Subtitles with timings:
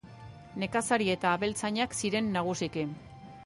[0.63, 2.91] Nekazari eta abeltzainak ziren nagusiki.